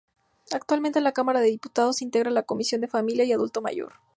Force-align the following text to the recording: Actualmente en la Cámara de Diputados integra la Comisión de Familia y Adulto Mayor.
Actualmente 0.51 0.97
en 0.97 1.03
la 1.03 1.11
Cámara 1.11 1.41
de 1.41 1.51
Diputados 1.51 2.01
integra 2.01 2.31
la 2.31 2.41
Comisión 2.41 2.81
de 2.81 2.87
Familia 2.87 3.23
y 3.23 3.33
Adulto 3.33 3.61
Mayor. 3.61 3.93